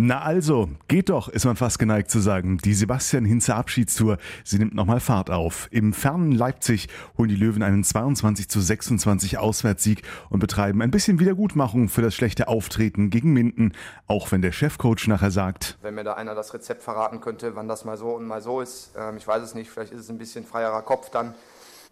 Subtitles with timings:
[0.00, 2.58] Na also, geht doch, ist man fast geneigt zu sagen.
[2.58, 5.66] Die Sebastian Hinze Abschiedstour, sie nimmt nochmal Fahrt auf.
[5.72, 6.86] Im fernen Leipzig
[7.18, 12.14] holen die Löwen einen 22 zu 26 Auswärtssieg und betreiben ein bisschen Wiedergutmachung für das
[12.14, 13.72] schlechte Auftreten gegen Minden,
[14.06, 15.76] auch wenn der Chefcoach nachher sagt.
[15.82, 18.60] Wenn mir da einer das Rezept verraten könnte, wann das mal so und mal so
[18.60, 21.34] ist, ähm, ich weiß es nicht, vielleicht ist es ein bisschen freierer Kopf dann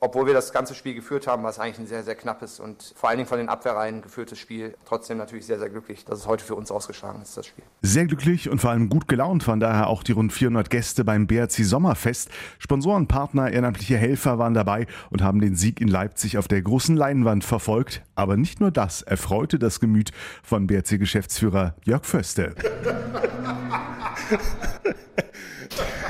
[0.01, 2.93] obwohl wir das ganze Spiel geführt haben, war es eigentlich ein sehr, sehr knappes und
[2.97, 4.75] vor allen Dingen von den Abwehrreihen geführtes Spiel.
[4.85, 7.65] Trotzdem natürlich sehr, sehr glücklich, dass es heute für uns ausgeschlagen ist, das Spiel.
[7.83, 11.27] Sehr glücklich und vor allem gut gelaunt waren daher auch die rund 400 Gäste beim
[11.27, 12.31] BRC Sommerfest.
[12.59, 16.97] Sponsoren, Partner, ehrenamtliche Helfer waren dabei und haben den Sieg in Leipzig auf der großen
[16.97, 18.03] Leinwand verfolgt.
[18.15, 20.11] Aber nicht nur das erfreute das Gemüt
[20.43, 22.55] von BRC-Geschäftsführer Jörg Föste.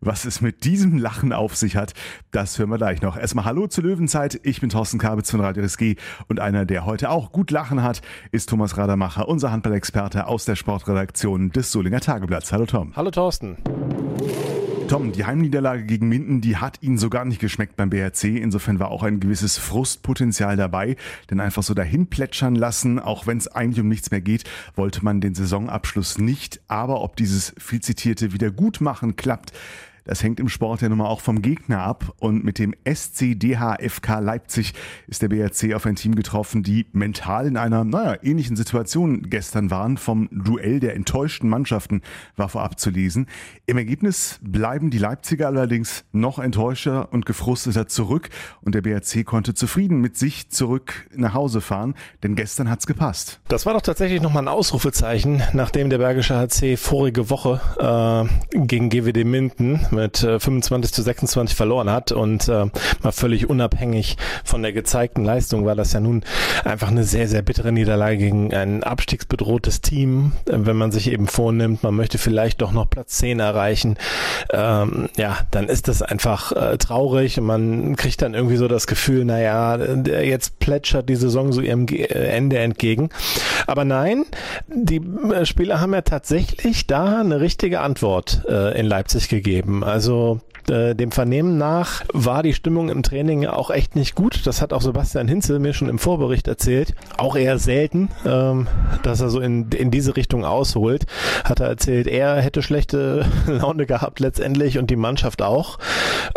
[0.00, 1.94] Was es mit diesem Lachen auf sich hat,
[2.30, 3.16] das hören wir gleich noch.
[3.16, 4.40] Erstmal Hallo zur Löwenzeit.
[4.42, 5.96] Ich bin Thorsten Kabitz von Radio RSG
[6.28, 8.00] und einer, der heute auch gut lachen hat,
[8.32, 12.52] ist Thomas Radermacher, unser Handballexperte aus der Sportredaktion des Solinger Tageblatts.
[12.52, 12.92] Hallo Tom.
[12.96, 13.56] Hallo Thorsten.
[14.90, 18.24] Tom, die Heimniederlage gegen Minden, die hat Ihnen so gar nicht geschmeckt beim BRC.
[18.24, 20.96] Insofern war auch ein gewisses Frustpotenzial dabei.
[21.30, 24.42] Denn einfach so dahin plätschern lassen, auch wenn es eigentlich um nichts mehr geht,
[24.74, 26.60] wollte man den Saisonabschluss nicht.
[26.66, 29.52] Aber ob dieses viel zitierte Wiedergutmachen klappt,
[30.04, 32.14] das hängt im Sport ja nun mal auch vom Gegner ab.
[32.18, 34.74] Und mit dem SCDHFK Leipzig
[35.06, 39.70] ist der BRC auf ein Team getroffen, die mental in einer, naja, ähnlichen Situation gestern
[39.70, 39.96] waren.
[39.96, 42.02] Vom Duell der enttäuschten Mannschaften
[42.36, 43.26] war vorab zu lesen.
[43.66, 48.30] Im Ergebnis bleiben die Leipziger allerdings noch enttäuschter und gefrusteter zurück.
[48.62, 53.40] Und der BRC konnte zufrieden mit sich zurück nach Hause fahren, denn gestern hat's gepasst.
[53.48, 58.88] Das war doch tatsächlich nochmal ein Ausrufezeichen, nachdem der Bergische HC vorige Woche äh, gegen
[58.88, 62.66] GWD Minden mit äh, 25 zu 26 verloren hat und äh,
[63.02, 66.22] mal völlig unabhängig von der gezeigten Leistung war das ja nun
[66.64, 70.32] einfach eine sehr, sehr bittere Niederlage gegen ein abstiegsbedrohtes Team.
[70.46, 73.96] Äh, wenn man sich eben vornimmt, man möchte vielleicht doch noch Platz 10 erreichen,
[74.52, 78.86] ähm, ja, dann ist das einfach äh, traurig und man kriegt dann irgendwie so das
[78.86, 83.10] Gefühl, naja, jetzt plätschert die Saison so ihrem Ende entgegen.
[83.66, 84.24] Aber nein,
[84.68, 85.00] die
[85.32, 89.79] äh, Spieler haben ja tatsächlich da eine richtige Antwort äh, in Leipzig gegeben.
[89.82, 94.46] Also äh, dem Vernehmen nach war die Stimmung im Training auch echt nicht gut.
[94.46, 96.94] Das hat auch Sebastian Hinze mir schon im Vorbericht erzählt.
[97.18, 98.68] Auch eher selten, ähm,
[99.02, 101.06] dass er so in, in diese Richtung ausholt.
[101.44, 105.78] Hat er erzählt, er hätte schlechte Laune gehabt letztendlich und die Mannschaft auch.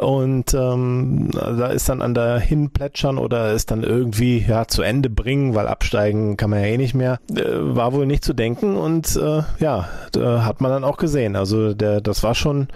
[0.02, 5.10] Und ähm, da ist dann an der Hinplätschern oder ist dann irgendwie ja zu Ende
[5.10, 8.76] bringen, weil absteigen kann man ja eh nicht mehr, äh, war wohl nicht zu denken
[8.76, 11.36] und äh, ja, hat man dann auch gesehen.
[11.36, 12.68] Also der, das war schon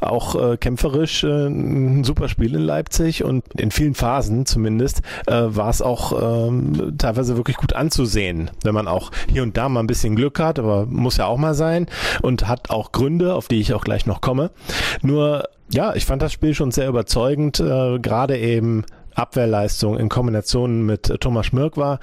[0.00, 5.02] auch äh, kämpferisch spielerisch äh, ein super Spiel in Leipzig und in vielen Phasen zumindest
[5.26, 9.68] äh, war es auch ähm, teilweise wirklich gut anzusehen, wenn man auch hier und da
[9.68, 11.86] mal ein bisschen Glück hat, aber muss ja auch mal sein
[12.22, 14.50] und hat auch Gründe, auf die ich auch gleich noch komme.
[15.02, 20.86] Nur ja, ich fand das Spiel schon sehr überzeugend, äh, gerade eben Abwehrleistung in Kombination
[20.86, 22.00] mit Thomas Schmirk war,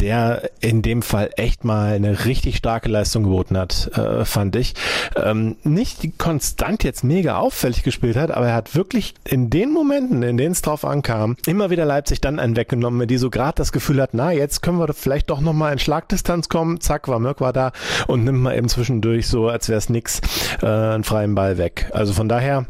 [0.00, 4.74] der in dem Fall echt mal eine richtig starke Leistung geboten hat, äh, fand ich.
[5.16, 10.22] Ähm, nicht konstant jetzt mega auffällig gespielt hat, aber er hat wirklich in den Momenten,
[10.22, 13.72] in denen es drauf ankam, immer wieder Leipzig dann einen weggenommen, die so gerade das
[13.72, 16.80] Gefühl hat, na, jetzt können wir vielleicht doch nochmal in Schlagdistanz kommen.
[16.80, 17.72] Zack, war Mirk war da
[18.06, 20.20] und nimmt mal eben zwischendurch so, als wäre es nix,
[20.62, 21.90] äh, einen freien Ball weg.
[21.92, 22.66] Also von daher,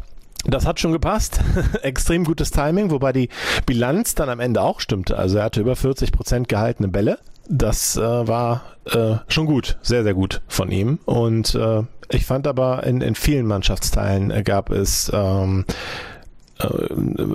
[0.49, 1.41] das hat schon gepasst.
[1.83, 3.29] Extrem gutes Timing, wobei die
[3.67, 5.19] Bilanz dann am Ende auch stimmte.
[5.19, 7.19] Also er hatte über 40 Prozent gehaltene Bälle.
[7.49, 10.99] Das äh, war äh, schon gut, sehr, sehr gut von ihm.
[11.05, 15.73] Und äh, ich fand aber in, in vielen Mannschaftsteilen gab es ähm, äh,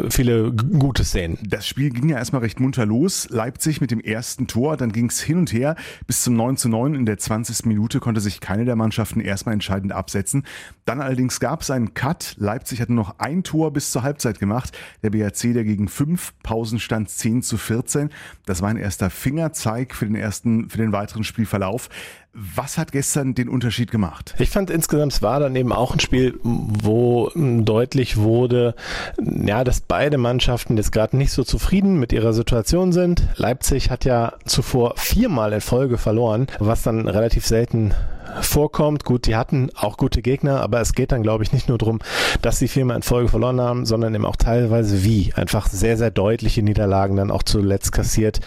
[0.10, 1.38] viele gute Szenen.
[1.48, 3.30] Das Spiel ging ja erstmal recht munter los.
[3.30, 5.76] Leipzig mit dem ersten Tor, dann ging es hin und her
[6.08, 6.96] bis zum 9 zu 9.
[6.96, 7.66] In der 20.
[7.66, 10.44] Minute konnte sich keine der Mannschaften erstmal entscheidend absetzen.
[10.86, 12.36] Dann allerdings gab es einen Cut.
[12.38, 14.78] Leipzig hatte noch ein Tor bis zur Halbzeit gemacht.
[15.04, 18.10] Der BRC dagegen fünf, Pausenstand 10 zu 14.
[18.46, 21.90] Das war ein erster Fingerzeig für den ersten, für den weiteren Spielverlauf.
[22.34, 24.36] Was hat gestern den Unterschied gemacht?
[24.40, 28.74] Ich fand insgesamt, es war dann eben auch ein Spiel, wo deutlich wurde,
[29.20, 33.28] ja, dass beide Mannschaften jetzt gerade nicht so zufrieden mit ihrer Situation sind.
[33.36, 37.94] Leipzig hat ja zuvor viermal in Folge verloren, was dann relativ selten
[38.42, 39.06] vorkommt.
[39.06, 42.00] Gut, die hatten auch gute Gegner, aber es geht dann, glaube ich, nicht nur darum,
[42.42, 45.34] dass sie viermal in Folge verloren haben, sondern eben auch teilweise wie.
[45.36, 48.40] Einfach sehr, sehr deutliche Niederlagen dann auch zuletzt kassiert.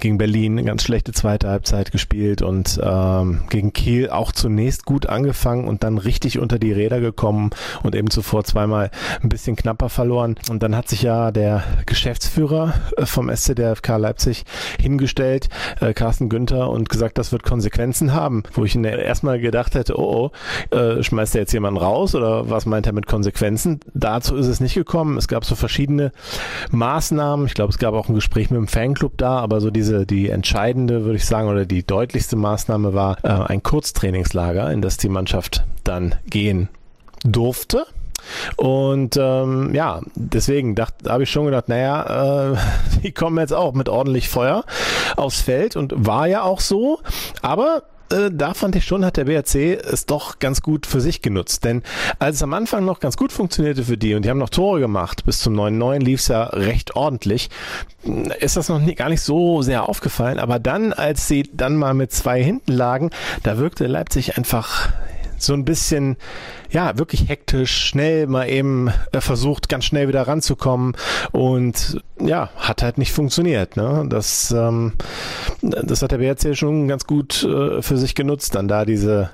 [0.00, 5.66] Gegen Berlin ganz schlechte zweite Halbzeit gespielt und ähm, gegen Kiel auch zunächst gut angefangen
[5.66, 7.50] und dann richtig unter die Räder gekommen
[7.82, 8.90] und eben zuvor zweimal
[9.22, 10.36] ein bisschen knapper verloren.
[10.50, 14.44] Und dann hat sich ja der Geschäftsführer äh, vom SC der FK Leipzig
[14.80, 15.48] hingestellt,
[15.80, 18.42] äh, Carsten Günther, und gesagt, das wird Konsequenzen haben.
[18.52, 20.30] Wo ich erstmal gedacht hätte, oh,
[20.72, 23.80] oh, äh, schmeißt er jetzt jemanden raus oder was meint er mit Konsequenzen?
[23.94, 25.16] Dazu ist es nicht gekommen.
[25.16, 26.12] Es gab so verschiedene
[26.70, 27.46] Maßnahmen.
[27.46, 30.28] Ich glaube, es gab auch ein Gespräch mit dem Fanclub da, aber so diese, die
[30.28, 35.08] entscheidende, würde ich sagen, oder die deutlichste Maßnahme war äh, ein Kurztrainingslager, in das die
[35.08, 36.68] Mannschaft dann gehen
[37.24, 37.86] durfte.
[38.56, 40.76] Und ähm, ja, deswegen
[41.08, 42.56] habe ich schon gedacht, naja, äh,
[43.02, 44.64] die kommen jetzt auch mit ordentlich Feuer
[45.16, 47.00] aufs Feld und war ja auch so.
[47.42, 47.82] Aber
[48.12, 49.54] da fand ich schon, hat der BRC
[49.84, 51.64] es doch ganz gut für sich genutzt.
[51.64, 51.82] Denn
[52.18, 54.80] als es am Anfang noch ganz gut funktionierte für die und die haben noch Tore
[54.80, 57.50] gemacht, bis zum 9-9 lief es ja recht ordentlich,
[58.40, 60.38] ist das noch nie, gar nicht so sehr aufgefallen.
[60.38, 63.10] Aber dann, als sie dann mal mit zwei hinten lagen,
[63.42, 64.92] da wirkte Leipzig einfach
[65.42, 66.16] so ein bisschen,
[66.70, 70.96] ja, wirklich hektisch, schnell mal eben äh, versucht, ganz schnell wieder ranzukommen
[71.32, 73.76] und ja, hat halt nicht funktioniert.
[73.76, 74.06] Ne?
[74.08, 74.92] Das, ähm,
[75.60, 79.30] das hat der BRC schon ganz gut äh, für sich genutzt, dann da diese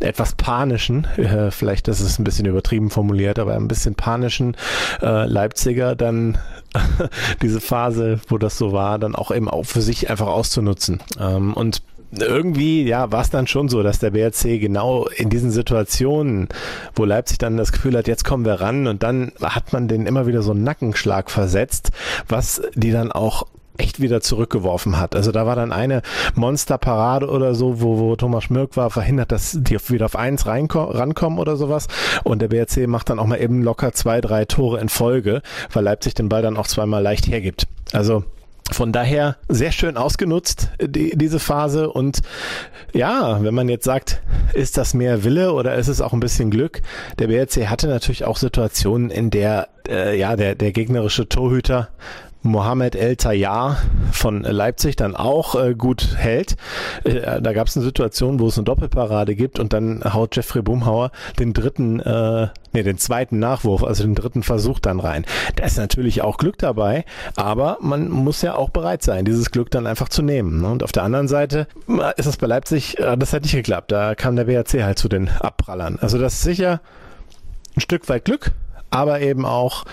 [0.00, 4.56] etwas panischen, äh, vielleicht das ist ein bisschen übertrieben formuliert, aber ein bisschen panischen
[5.00, 6.38] äh, Leipziger dann
[7.42, 11.02] diese Phase, wo das so war, dann auch eben auch für sich einfach auszunutzen.
[11.18, 11.82] Ähm, und
[12.18, 16.48] irgendwie, ja, war es dann schon so, dass der BRC genau in diesen Situationen,
[16.94, 20.06] wo Leipzig dann das Gefühl hat, jetzt kommen wir ran und dann hat man den
[20.06, 21.90] immer wieder so einen Nackenschlag versetzt,
[22.28, 23.46] was die dann auch
[23.78, 25.16] echt wieder zurückgeworfen hat.
[25.16, 26.02] Also da war dann eine
[26.34, 31.38] Monsterparade oder so, wo, wo Thomas Schmirk war, verhindert, dass die wieder auf eins rankommen
[31.38, 31.88] oder sowas.
[32.22, 35.42] Und der BRC macht dann auch mal eben locker zwei, drei Tore in Folge,
[35.72, 37.66] weil Leipzig den Ball dann auch zweimal leicht hergibt.
[37.92, 38.24] Also
[38.72, 41.90] von daher sehr schön ausgenutzt, die, diese Phase.
[41.90, 42.20] Und
[42.92, 44.22] ja, wenn man jetzt sagt,
[44.52, 46.82] ist das mehr Wille oder ist es auch ein bisschen Glück?
[47.18, 51.88] Der BRC hatte natürlich auch Situationen, in der äh, ja der, der gegnerische Torhüter
[52.42, 53.78] Mohamed El Tayyar
[54.10, 56.56] von Leipzig dann auch äh, gut hält.
[57.04, 60.62] Äh, da gab es eine Situation, wo es eine Doppelparade gibt und dann haut Jeffrey
[60.62, 65.24] Bumhauer den dritten, äh, nee, den zweiten Nachwurf, also den dritten Versuch dann rein.
[65.56, 67.04] Da ist natürlich auch Glück dabei,
[67.36, 70.60] aber man muss ja auch bereit sein, dieses Glück dann einfach zu nehmen.
[70.60, 70.68] Ne?
[70.68, 73.92] Und auf der anderen Seite äh, ist es bei Leipzig, äh, das hat nicht geklappt.
[73.92, 75.98] Da kam der BRC halt zu den Abprallern.
[76.00, 76.80] Also das ist sicher
[77.76, 78.52] ein Stück weit Glück,
[78.92, 79.84] aber eben auch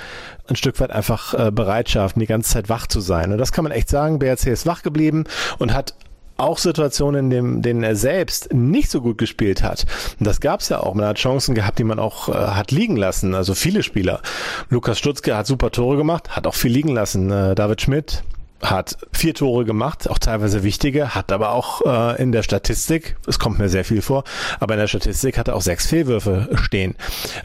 [0.48, 3.32] ein Stück weit einfach äh, Bereitschaft, die ganze Zeit wach zu sein.
[3.32, 4.20] Und das kann man echt sagen.
[4.20, 5.26] BRC ist wach geblieben
[5.58, 5.94] und hat
[6.38, 9.86] auch Situationen, in dem, denen er selbst nicht so gut gespielt hat.
[10.20, 10.94] Und das gab es ja auch.
[10.94, 13.36] Man hat Chancen gehabt, die man auch äh, hat liegen lassen.
[13.36, 14.22] Also viele Spieler.
[14.70, 17.30] Lukas Stutzke hat super Tore gemacht, hat auch viel liegen lassen.
[17.30, 18.24] Äh, David Schmidt
[18.62, 23.40] hat vier Tore gemacht, auch teilweise wichtige, hat aber auch äh, in der Statistik, es
[23.40, 24.26] kommt mir sehr viel vor,
[24.60, 26.96] aber in der Statistik hat er auch sechs Fehlwürfe stehen.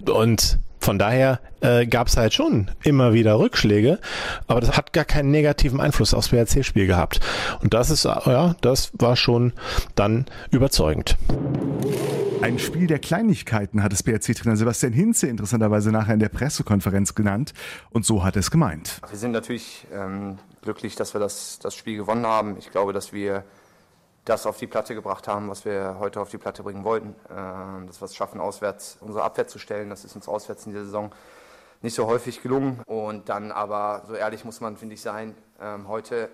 [0.06, 3.98] Und von daher äh, gab es halt schon immer wieder Rückschläge,
[4.46, 7.20] aber das hat gar keinen negativen Einfluss aufs BRC-Spiel gehabt.
[7.62, 9.54] Und das ist, ja, das war schon
[9.94, 11.16] dann überzeugend.
[12.42, 17.54] Ein Spiel der Kleinigkeiten hat es BRC-Trainer Sebastian Hinze interessanterweise nachher in der Pressekonferenz genannt.
[17.88, 19.00] Und so hat er es gemeint.
[19.08, 22.58] Wir sind natürlich ähm, glücklich, dass wir das, das Spiel gewonnen haben.
[22.58, 23.42] Ich glaube, dass wir
[24.25, 27.15] das auf die Platte gebracht haben, was wir heute auf die Platte bringen wollten.
[27.31, 29.91] Ähm, dass wir es schaffen, auswärts unsere Abwehr zu stellen.
[29.91, 31.12] Das ist uns auswärts in dieser Saison
[31.82, 32.81] nicht so häufig gelungen.
[32.87, 36.31] Und dann aber, so ehrlich muss man, finde ich, sein, ähm, heute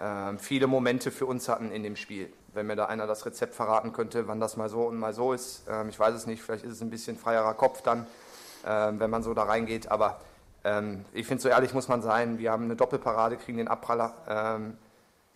[0.00, 2.32] ähm, viele Momente für uns hatten in dem Spiel.
[2.52, 5.32] Wenn mir da einer das Rezept verraten könnte, wann das mal so und mal so
[5.32, 8.06] ist, ich weiß es nicht, vielleicht ist es ein bisschen freierer Kopf dann,
[8.62, 9.90] wenn man so da reingeht.
[9.90, 10.20] Aber
[11.12, 14.68] ich finde, so ehrlich muss man sein, wir haben eine Doppelparade, kriegen den Abpraller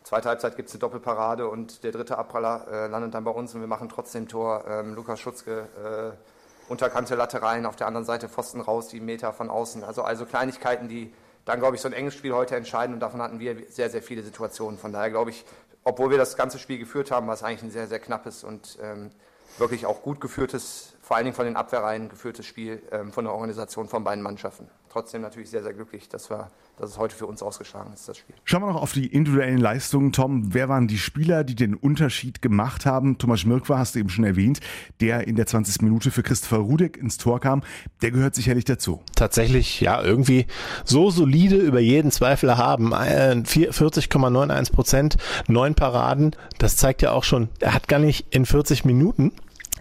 [0.08, 3.54] Zweite Halbzeit gibt es eine Doppelparade und der dritte Abpraller äh, landet dann bei uns
[3.54, 4.64] und wir machen trotzdem Tor.
[4.66, 9.50] Ähm, Lukas Schutzke äh, unterkante Latte auf der anderen Seite Pfosten raus, die Meter von
[9.50, 9.84] außen.
[9.84, 11.12] Also, also Kleinigkeiten, die
[11.44, 14.00] dann, glaube ich, so ein enges Spiel heute entscheiden und davon hatten wir sehr, sehr
[14.00, 14.78] viele Situationen.
[14.78, 15.44] Von daher glaube ich,
[15.84, 18.78] obwohl wir das ganze Spiel geführt haben, war es eigentlich ein sehr, sehr knappes und
[18.80, 19.10] ähm,
[19.58, 23.34] wirklich auch gut geführtes, vor allen Dingen von den Abwehrreihen geführtes Spiel ähm, von der
[23.34, 24.70] Organisation von beiden Mannschaften.
[24.98, 28.18] Trotzdem natürlich sehr, sehr glücklich, dass, wir, dass es heute für uns ausgeschlagen ist, das
[28.18, 28.34] Spiel.
[28.42, 30.52] Schauen wir noch auf die individuellen Leistungen, Tom.
[30.52, 33.16] Wer waren die Spieler, die den Unterschied gemacht haben?
[33.16, 34.58] Thomas Schmirk war, hast du eben schon erwähnt,
[35.00, 35.82] der in der 20.
[35.82, 37.62] Minute für Christopher Rudek ins Tor kam.
[38.02, 39.00] Der gehört sicherlich dazu.
[39.14, 40.46] Tatsächlich, ja, irgendwie
[40.84, 42.92] so solide über jeden Zweifel haben.
[42.92, 46.34] 40,91 Prozent, neun Paraden.
[46.58, 49.30] Das zeigt ja auch schon, er hat gar nicht in 40 Minuten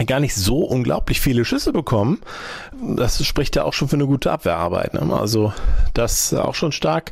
[0.05, 2.19] gar nicht so unglaublich viele Schüsse bekommen.
[2.95, 4.93] Das spricht ja auch schon für eine gute Abwehrarbeit.
[4.93, 5.01] Ne?
[5.13, 5.53] Also
[5.93, 7.11] das auch schon stark.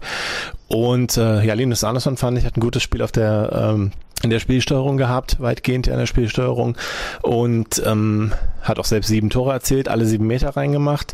[0.67, 3.91] Und äh, ja, Linus Andersson fand ich hat ein gutes Spiel auf der ähm,
[4.23, 6.77] in der Spielsteuerung gehabt, weitgehend in der Spielsteuerung
[7.21, 11.13] und ähm, hat auch selbst sieben Tore erzielt, alle sieben Meter reingemacht.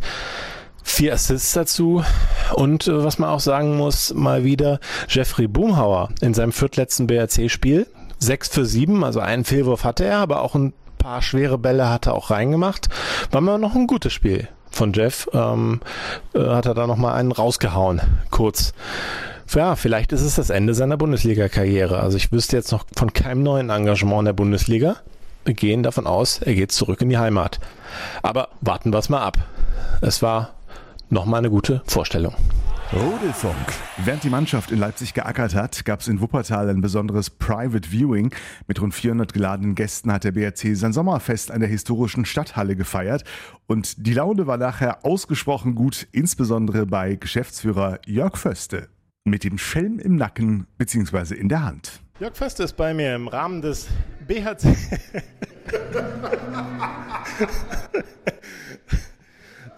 [0.84, 2.04] Vier Assists dazu
[2.54, 7.88] und äh, was man auch sagen muss, mal wieder Jeffrey Boomhauer in seinem viertletzten BRC-Spiel.
[8.18, 12.06] Sechs für sieben, also einen Fehlwurf hatte er, aber auch ein paar schwere Bälle hat
[12.06, 12.88] er auch reingemacht.
[13.32, 15.28] War mal noch ein gutes Spiel von Jeff.
[15.34, 15.82] Ähm,
[16.34, 18.74] äh, hat er da nochmal einen rausgehauen, kurz.
[19.54, 22.00] Ja, vielleicht ist es das Ende seiner Bundesliga-Karriere.
[22.00, 24.98] Also ich wüsste jetzt noch von keinem neuen Engagement in der Bundesliga.
[25.44, 27.60] Wir gehen davon aus, er geht zurück in die Heimat.
[28.22, 29.40] Aber warten wir es mal ab.
[30.00, 30.52] Es war
[31.10, 32.36] nochmal eine gute Vorstellung.
[32.94, 33.56] Rudelfunk.
[34.04, 38.36] Während die Mannschaft in Leipzig geackert hat, gab es in Wuppertal ein besonderes Private Viewing.
[38.68, 43.24] Mit rund 400 geladenen Gästen hat der BRC sein Sommerfest an der historischen Stadthalle gefeiert.
[43.66, 48.90] Und die Laune war nachher ausgesprochen gut, insbesondere bei Geschäftsführer Jörg Föste.
[49.24, 51.36] Mit dem Schelm im Nacken bzw.
[51.36, 52.02] in der Hand.
[52.20, 53.88] Jörg Föste ist bei mir im Rahmen des
[54.28, 54.76] BHC.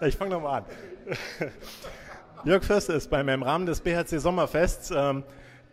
[0.00, 0.64] ich fange nochmal an.
[2.44, 4.92] Jörg Förster ist bei mir im Rahmen des BHC Sommerfests.
[4.94, 5.24] Ähm,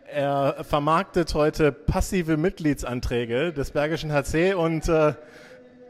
[0.06, 5.14] er vermarktet heute passive Mitgliedsanträge des Bergischen HC und äh,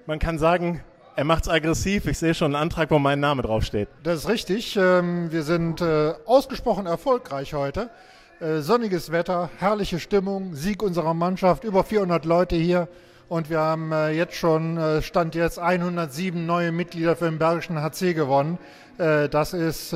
[0.07, 0.81] man kann sagen,
[1.15, 2.07] er macht es aggressiv.
[2.07, 3.89] Ich sehe schon einen Antrag, wo mein Name draufsteht.
[4.01, 4.75] Das ist richtig.
[4.75, 7.91] Ähm, wir sind äh, ausgesprochen erfolgreich heute.
[8.39, 12.87] Äh, sonniges Wetter, herrliche Stimmung, Sieg unserer Mannschaft, über 400 Leute hier.
[13.29, 18.57] Und wir haben jetzt schon, Stand jetzt, 107 neue Mitglieder für den Bergischen HC gewonnen.
[18.97, 19.95] Das ist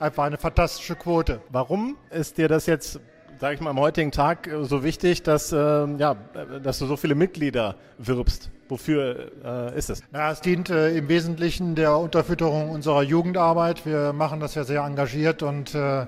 [0.00, 1.40] einfach eine fantastische Quote.
[1.50, 3.00] Warum ist dir das jetzt
[3.40, 6.16] sage ich mal, am heutigen Tag äh, so wichtig, dass, äh, ja,
[6.62, 8.50] dass du so viele Mitglieder wirbst?
[8.68, 10.02] Wofür äh, ist es?
[10.12, 13.86] Ja, es dient äh, im Wesentlichen der Unterfütterung unserer Jugendarbeit.
[13.86, 16.06] Wir machen das ja sehr engagiert und äh,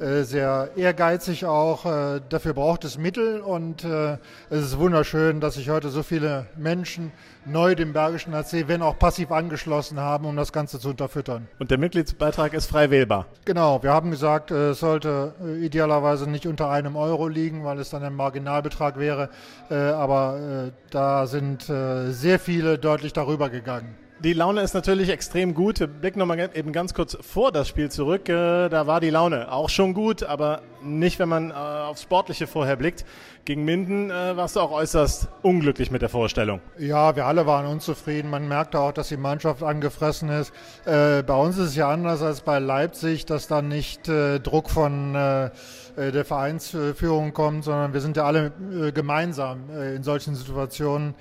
[0.00, 1.84] sehr ehrgeizig auch.
[1.84, 4.16] Äh, dafür braucht es Mittel und äh,
[4.48, 7.12] es ist wunderschön, dass sich heute so viele Menschen
[7.44, 11.48] neu dem Bergischen AC, wenn auch passiv angeschlossen haben, um das Ganze zu unterfüttern.
[11.58, 13.26] Und der Mitgliedsbeitrag ist frei wählbar?
[13.44, 18.02] Genau, wir haben gesagt, es sollte idealerweise nicht unter einem Euro liegen, weil es dann
[18.02, 19.30] ein Marginalbetrag wäre,
[19.70, 23.96] aber da sind sehr viele deutlich darüber gegangen.
[24.22, 25.80] Die Laune ist natürlich extrem gut.
[25.80, 28.28] Wir blicken nochmal eben ganz kurz vor das Spiel zurück.
[28.28, 32.46] Äh, da war die Laune auch schon gut, aber nicht, wenn man äh, aufs Sportliche
[32.46, 33.06] vorher blickt.
[33.46, 36.60] Gegen Minden äh, warst du auch äußerst unglücklich mit der Vorstellung.
[36.76, 38.28] Ja, wir alle waren unzufrieden.
[38.28, 40.52] Man merkte auch, dass die Mannschaft angefressen ist.
[40.84, 46.24] Bei uns ist es ja anders als bei Leipzig, dass da nicht Druck von der
[46.24, 48.52] Vereinsführung kommt, sondern wir sind ja alle
[48.94, 51.14] gemeinsam in solchen Situationen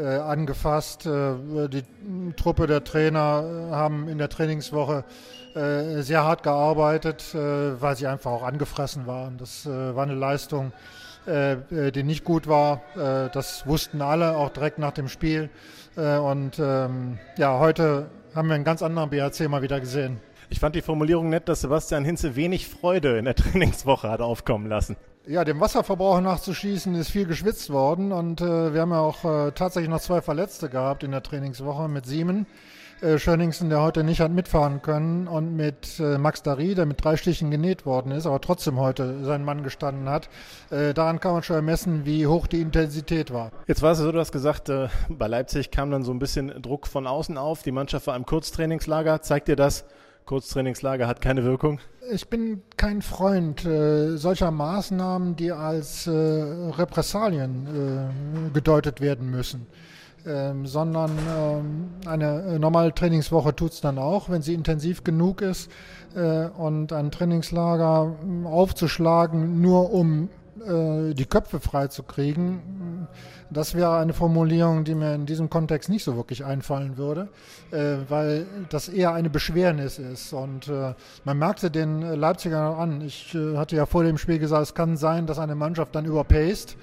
[0.00, 1.06] angefasst.
[1.06, 1.82] Äh, die
[2.36, 5.04] Truppe der Trainer haben in der Trainingswoche
[5.56, 9.38] äh, sehr hart gearbeitet, äh, weil sie einfach auch angefressen waren.
[9.38, 10.72] Das äh, war eine Leistung,
[11.24, 12.82] äh, die nicht gut war.
[12.94, 15.48] das wussten alle, auch direkt nach dem Spiel.
[15.96, 20.20] und ähm, ja, heute haben wir einen ganz anderen BHC mal wieder gesehen.
[20.50, 24.68] Ich fand die Formulierung nett, dass Sebastian Hinze wenig Freude in der Trainingswoche hat aufkommen
[24.68, 24.96] lassen.
[25.28, 29.50] Ja, dem Wasserverbrauch nachzuschießen ist viel geschwitzt worden und äh, wir haben ja auch äh,
[29.50, 32.46] tatsächlich noch zwei Verletzte gehabt in der Trainingswoche mit Siemen.
[33.00, 37.04] Äh, Schöningsen, der heute nicht hat mitfahren können und mit äh, Max Dari, der mit
[37.04, 40.28] drei Stichen genäht worden ist, aber trotzdem heute seinen Mann gestanden hat.
[40.70, 43.50] Äh, daran kann man schon ermessen, wie hoch die Intensität war.
[43.66, 46.62] Jetzt war es so, du hast gesagt, äh, bei Leipzig kam dann so ein bisschen
[46.62, 47.64] Druck von außen auf.
[47.64, 49.22] Die Mannschaft war im Kurztrainingslager.
[49.22, 49.86] Zeigt dir das,
[50.26, 51.78] Kurztrainingslager hat keine Wirkung?
[52.10, 59.68] Ich bin kein Freund äh, solcher Maßnahmen, die als äh, Repressalien äh, gedeutet werden müssen.
[60.26, 65.40] Ähm, sondern ähm, eine äh, normale Trainingswoche tut es dann auch, wenn sie intensiv genug
[65.40, 65.70] ist.
[66.16, 70.28] Äh, und ein Trainingslager aufzuschlagen, nur um
[70.66, 73.06] äh, die Köpfe frei zu kriegen,
[73.50, 77.28] das wäre eine Formulierung, die mir in diesem Kontext nicht so wirklich einfallen würde,
[77.70, 80.32] äh, weil das eher eine Beschwernis ist.
[80.32, 83.00] Und äh, man merkte den Leipzigern an.
[83.00, 86.04] Ich äh, hatte ja vor dem Spiel gesagt, es kann sein, dass eine Mannschaft dann
[86.04, 86.76] überpaced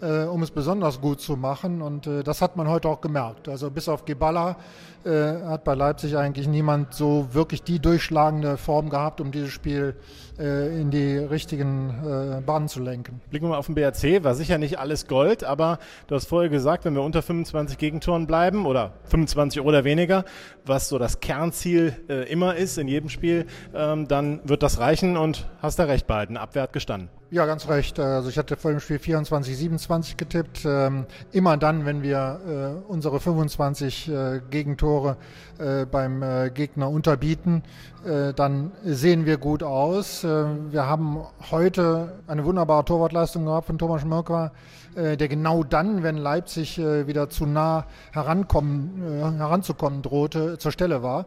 [0.00, 1.82] äh, um es besonders gut zu machen.
[1.82, 3.48] Und äh, das hat man heute auch gemerkt.
[3.48, 4.56] Also bis auf Geballa
[5.04, 9.94] äh, hat bei Leipzig eigentlich niemand so wirklich die durchschlagende Form gehabt, um dieses Spiel
[10.38, 13.20] äh, in die richtigen äh, Bahnen zu lenken.
[13.30, 16.50] Blicken wir mal auf den BRC, war sicher nicht alles Gold, aber du hast vorher
[16.50, 20.24] gesagt, wenn wir unter 25 Gegentoren bleiben oder 25 oder weniger,
[20.64, 25.16] was so das Kernziel äh, immer ist in jedem Spiel, ähm, dann wird das reichen
[25.16, 26.36] und hast da recht behalten.
[26.36, 27.08] Abwehr hat gestanden.
[27.32, 28.00] Ja, ganz recht.
[28.00, 30.64] Also ich hatte vor dem Spiel 24, 27 getippt.
[30.64, 35.16] Ähm, immer dann, wenn wir äh, unsere 25 äh, Gegentore
[35.58, 37.62] äh, beim Gegner unterbieten,
[38.02, 40.24] dann sehen wir gut aus.
[40.24, 41.18] Wir haben
[41.50, 44.52] heute eine wunderbare Torwartleistung gehabt von Thomas Schmörker,
[44.96, 51.26] der genau dann, wenn Leipzig wieder zu nah herankommen, heranzukommen drohte, zur Stelle war.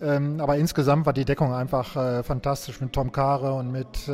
[0.00, 4.10] Ähm, aber insgesamt war die Deckung einfach fantastisch mit Tom Kare und mit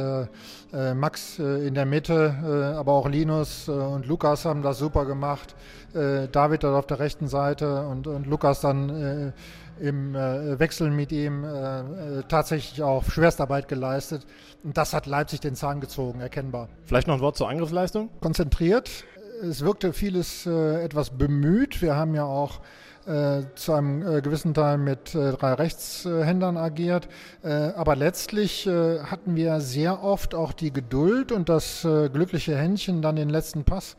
[0.97, 5.55] Max in der Mitte, aber auch Linus und Lukas haben das super gemacht.
[5.93, 9.33] David dort auf der rechten Seite und, und Lukas dann
[9.81, 14.27] im äh, Wechsel mit ihm äh, äh, tatsächlich auch Schwerstarbeit geleistet.
[14.63, 16.69] Und das hat Leipzig den Zahn gezogen, erkennbar.
[16.85, 18.11] Vielleicht noch ein Wort zur Angriffsleistung?
[18.21, 19.05] Konzentriert.
[19.43, 21.81] Es wirkte vieles äh, etwas bemüht.
[21.81, 22.61] Wir haben ja auch
[23.07, 27.09] äh, zu einem äh, gewissen Teil mit äh, drei Rechtshändern agiert.
[27.43, 33.31] Aber letztlich hatten wir sehr oft auch die Geduld und das glückliche Händchen, dann den
[33.31, 33.97] letzten Pass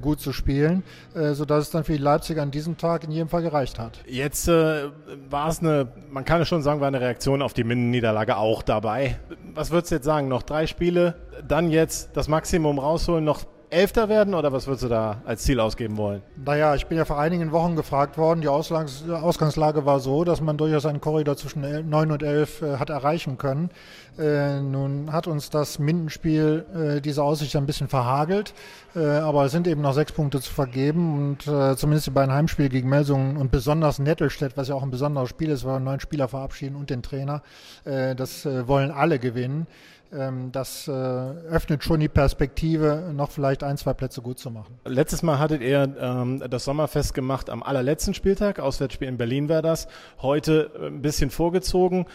[0.00, 3.42] gut zu spielen, sodass es dann für die Leipziger an diesem Tag in jedem Fall
[3.42, 3.98] gereicht hat.
[4.06, 8.36] Jetzt war es eine, man kann es schon sagen, war eine Reaktion auf die Minden-Niederlage
[8.36, 9.18] auch dabei.
[9.54, 10.28] Was würdest du jetzt sagen?
[10.28, 11.14] Noch drei Spiele,
[11.48, 15.58] dann jetzt das Maximum rausholen, noch Elfter werden oder was würdest du da als Ziel
[15.58, 16.22] ausgeben wollen?
[16.44, 18.42] Naja, ich bin ja vor einigen Wochen gefragt worden.
[18.42, 22.76] Die Ausgangs Ausgangslage war so, dass man durchaus einen Korridor zwischen 9 und 11 äh,
[22.76, 23.70] hat erreichen können.
[24.18, 28.52] Äh, nun hat uns das Mindenspiel äh, diese Aussicht ein bisschen verhagelt,
[28.94, 32.34] äh, aber es sind eben noch sechs Punkte zu vergeben und äh, zumindest die beiden
[32.34, 35.80] Heimspiele gegen Melsungen und besonders Nettelstedt, was ja auch ein besonderes Spiel ist, weil wir
[35.80, 37.42] neun Spieler verabschieden und den Trainer,
[37.84, 39.66] äh, das wollen alle gewinnen.
[40.12, 44.78] Ähm, das äh, öffnet schon die Perspektive, noch vielleicht ein, zwei Plätze gut zu machen.
[44.84, 48.60] Letztes Mal hattet ihr ähm, das Sommerfest gemacht am allerletzten Spieltag.
[48.60, 49.88] Auswärtsspiel in Berlin war das.
[50.20, 52.06] Heute äh, ein bisschen vorgezogen.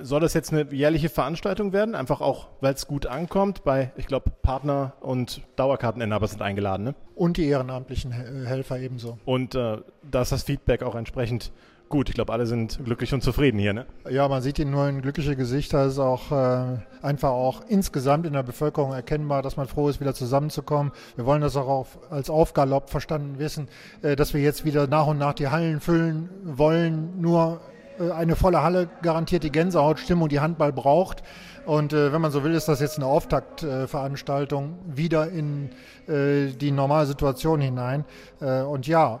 [0.00, 1.94] Soll das jetzt eine jährliche Veranstaltung werden?
[1.94, 3.62] Einfach auch, weil es gut ankommt.
[3.64, 6.84] Bei, ich glaube, Partner und Dauerkarteninhaber sind eingeladen.
[6.84, 6.94] Ne?
[7.14, 9.18] Und die ehrenamtlichen Helfer ebenso.
[9.24, 9.78] Und äh,
[10.10, 11.52] da ist das Feedback auch entsprechend
[11.94, 12.08] gut.
[12.08, 13.72] Ich glaube, alle sind glücklich und zufrieden hier.
[13.72, 13.86] Ne?
[14.10, 15.84] Ja, man sieht ihnen nur ein glückliche Gesichter.
[15.84, 20.00] Es ist auch äh, einfach auch insgesamt in der Bevölkerung erkennbar, dass man froh ist,
[20.00, 20.90] wieder zusammenzukommen.
[21.14, 23.68] Wir wollen das auch auf, als Aufgalopp verstanden wissen,
[24.02, 27.20] äh, dass wir jetzt wieder nach und nach die Hallen füllen wollen.
[27.20, 27.60] Nur
[28.00, 31.22] äh, eine volle Halle garantiert die Gänsehautstimmung, die Handball braucht.
[31.66, 35.70] Und äh, wenn man so will, ist das jetzt eine Auftaktveranstaltung äh, wieder in
[36.06, 38.04] äh, die normale Situation hinein.
[38.40, 39.20] Äh, und ja,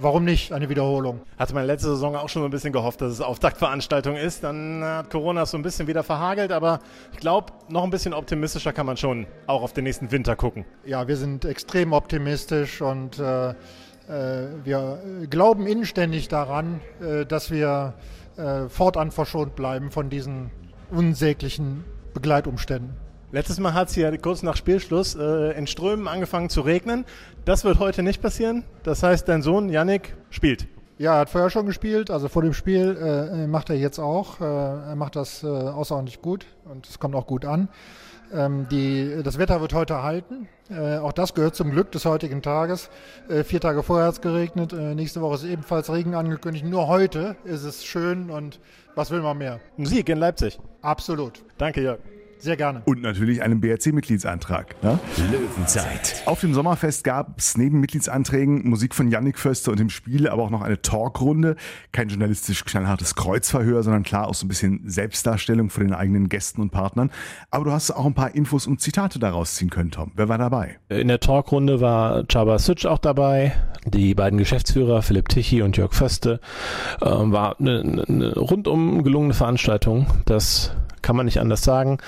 [0.00, 1.20] warum nicht eine Wiederholung?
[1.38, 4.44] Hatte man letzte Saison auch schon so ein bisschen gehofft, dass es Auftaktveranstaltung ist.
[4.44, 6.78] Dann hat Corona so ein bisschen wieder verhagelt, aber
[7.12, 10.64] ich glaube, noch ein bisschen optimistischer kann man schon auch auf den nächsten Winter gucken.
[10.84, 13.54] Ja, wir sind extrem optimistisch und äh, äh,
[14.62, 16.80] wir glauben inständig daran,
[17.28, 17.94] dass wir
[18.68, 20.50] fortan verschont bleiben von diesen
[20.90, 22.94] unsäglichen Begleitumständen.
[23.32, 27.04] Letztes Mal hat es ja kurz nach Spielschluss äh, in Strömen angefangen zu regnen.
[27.44, 28.64] Das wird heute nicht passieren.
[28.82, 30.66] Das heißt, dein Sohn Yannick spielt.
[30.98, 34.40] Ja, er hat vorher schon gespielt, also vor dem Spiel äh, macht er jetzt auch.
[34.40, 37.68] Äh, er macht das äh, außerordentlich gut und es kommt auch gut an.
[38.32, 40.48] Ähm, die, das Wetter wird heute halten.
[40.70, 42.90] Äh, auch das gehört zum Glück des heutigen Tages.
[43.28, 44.72] Äh, vier Tage vorher hat es geregnet.
[44.72, 46.64] Äh, nächste Woche ist ebenfalls Regen angekündigt.
[46.64, 48.60] Nur heute ist es schön und
[48.94, 49.60] was will man mehr?
[49.76, 50.58] Musik in Leipzig.
[50.82, 51.42] Absolut.
[51.58, 51.98] Danke, Jörg.
[52.40, 52.82] Sehr gerne.
[52.86, 54.82] Und natürlich einen BRC-Mitgliedsantrag.
[54.82, 54.98] Ne?
[55.30, 56.22] Löwenzeit.
[56.24, 60.42] Auf dem Sommerfest gab es neben Mitgliedsanträgen Musik von Yannick Förster und im Spiel, aber
[60.42, 61.56] auch noch eine Talkrunde.
[61.92, 66.62] Kein journalistisch knallhartes Kreuzverhör, sondern klar auch so ein bisschen Selbstdarstellung von den eigenen Gästen
[66.62, 67.10] und Partnern.
[67.50, 70.12] Aber du hast auch ein paar Infos und Zitate daraus ziehen können, Tom.
[70.14, 70.78] Wer war dabei?
[70.88, 73.52] In der Talkrunde war Chaba Sütsch auch dabei,
[73.84, 76.40] die beiden Geschäftsführer Philipp Tichy und Jörg Förste.
[77.00, 80.06] Äh, war eine, eine rundum gelungene Veranstaltung.
[80.24, 81.98] Das kann man nicht anders sagen,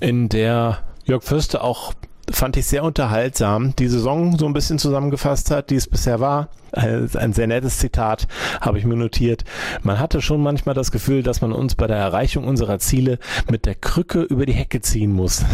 [0.00, 1.92] in der Jörg Fürste auch
[2.30, 6.48] fand ich sehr unterhaltsam, die Saison so ein bisschen zusammengefasst hat, die es bisher war.
[6.72, 8.26] Ein sehr nettes Zitat
[8.60, 9.44] habe ich mir notiert.
[9.82, 13.18] Man hatte schon manchmal das Gefühl, dass man uns bei der Erreichung unserer Ziele
[13.50, 15.44] mit der Krücke über die Hecke ziehen muss.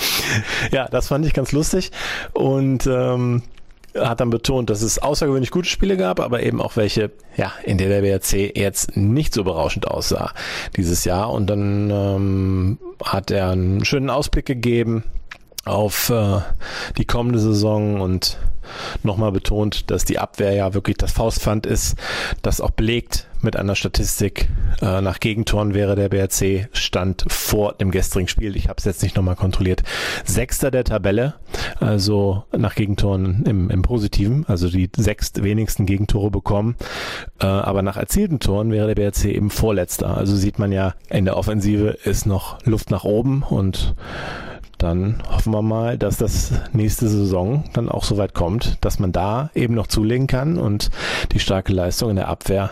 [0.72, 1.92] ja, das fand ich ganz lustig
[2.32, 3.42] und ähm,
[3.94, 7.78] hat dann betont, dass es außergewöhnlich gute Spiele gab, aber eben auch welche, ja, in
[7.78, 10.32] der der BRC jetzt nicht so berauschend aussah
[10.76, 11.30] dieses Jahr.
[11.30, 15.04] Und dann ähm, hat er einen schönen Ausblick gegeben
[15.64, 16.40] auf äh,
[16.98, 18.38] die kommende Saison und
[19.02, 21.96] nochmal betont, dass die Abwehr ja wirklich das Faustpfand ist,
[22.42, 24.48] das auch belegt mit einer Statistik.
[24.80, 28.56] Äh, nach Gegentoren wäre der BRC Stand vor dem gestrigen Spiel.
[28.56, 29.82] Ich habe es jetzt nicht nochmal kontrolliert.
[30.24, 31.34] Sechster der Tabelle,
[31.80, 36.76] also nach Gegentoren im, im Positiven, also die sechs wenigsten Gegentore bekommen.
[37.40, 40.16] Äh, aber nach erzielten Toren wäre der BRC eben Vorletzter.
[40.16, 43.94] Also sieht man ja, in der Offensive ist noch Luft nach oben und
[44.82, 49.12] dann hoffen wir mal, dass das nächste Saison dann auch so weit kommt, dass man
[49.12, 50.90] da eben noch zulegen kann und
[51.32, 52.70] die starke Leistung in der Abwehr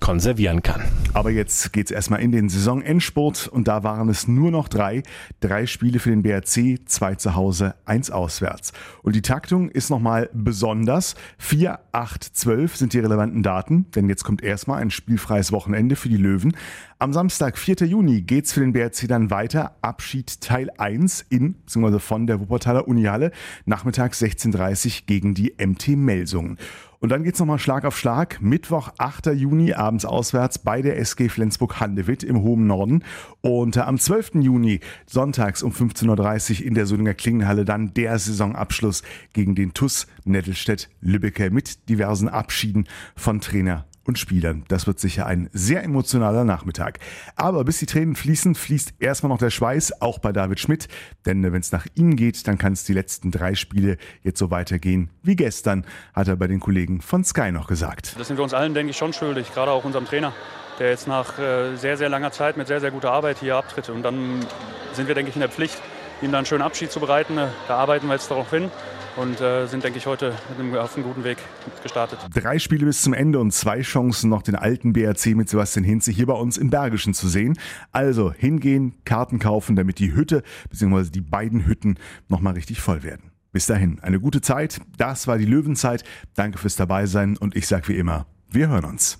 [0.00, 0.82] konservieren kann.
[1.14, 5.02] Aber jetzt geht's erstmal in den Saisonendspurt und da waren es nur noch drei.
[5.40, 8.72] Drei Spiele für den BRC, zwei zu Hause, eins auswärts.
[9.02, 11.14] Und die Taktung ist nochmal besonders.
[11.38, 16.08] 4, 8, 12 sind die relevanten Daten, denn jetzt kommt erstmal ein spielfreies Wochenende für
[16.08, 16.56] die Löwen.
[16.98, 17.88] Am Samstag, 4.
[17.88, 19.74] Juni, geht's für den BRC dann weiter.
[19.82, 21.98] Abschied Teil 1 in, bzw.
[21.98, 23.32] von der Wuppertaler Unihalle.
[23.64, 26.58] Nachmittags 16.30 gegen die MT Melsungen.
[27.02, 28.40] Und dann geht's nochmal Schlag auf Schlag.
[28.40, 29.34] Mittwoch, 8.
[29.34, 33.02] Juni, abends auswärts bei der SG Flensburg-Handewitt im hohen Norden.
[33.40, 34.36] Und äh, am 12.
[34.36, 40.06] Juni, sonntags um 15.30 Uhr in der Solinger Klingenhalle dann der Saisonabschluss gegen den TUS
[40.24, 42.86] Nettelstedt-Lübbecke mit diversen Abschieden
[43.16, 44.64] von Trainer und Spielern.
[44.68, 46.98] Das wird sicher ein sehr emotionaler Nachmittag.
[47.36, 50.88] Aber bis die Tränen fließen, fließt erstmal noch der Schweiß, auch bei David Schmidt.
[51.26, 54.50] Denn wenn es nach ihm geht, dann kann es die letzten drei Spiele jetzt so
[54.50, 55.84] weitergehen wie gestern,
[56.14, 58.16] hat er bei den Kollegen von Sky noch gesagt.
[58.18, 60.32] Das sind wir uns allen, denke ich, schon schuldig, gerade auch unserem Trainer,
[60.78, 63.88] der jetzt nach äh, sehr, sehr langer Zeit mit sehr, sehr guter Arbeit hier abtritt.
[63.88, 64.44] Und dann
[64.92, 65.80] sind wir, denke ich, in der Pflicht,
[66.20, 67.36] ihm dann einen schönen Abschied zu bereiten.
[67.68, 68.70] Da arbeiten wir jetzt darauf hin
[69.16, 71.38] und äh, sind, denke ich, heute einem, auf einem guten Weg
[71.82, 72.18] gestartet.
[72.34, 76.10] Drei Spiele bis zum Ende und zwei Chancen, noch den alten BRC mit Sebastian Hinze
[76.10, 77.58] hier bei uns im Bergischen zu sehen.
[77.90, 81.10] Also hingehen, Karten kaufen, damit die Hütte bzw.
[81.10, 81.96] die beiden Hütten
[82.28, 83.30] nochmal richtig voll werden.
[83.52, 84.80] Bis dahin, eine gute Zeit.
[84.96, 86.04] Das war die Löwenzeit.
[86.34, 89.18] Danke fürs Dabeisein und ich sage wie immer, wir hören uns.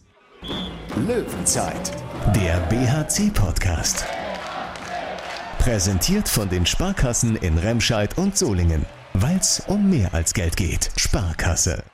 [1.07, 1.93] Löwenzeit,
[2.35, 4.07] der BHC-Podcast.
[5.59, 8.85] Präsentiert von den Sparkassen in Remscheid und Solingen.
[9.15, 10.91] Weil's um mehr als Geld geht.
[10.97, 11.92] Sparkasse.